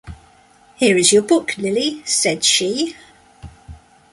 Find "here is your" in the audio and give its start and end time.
0.77-1.21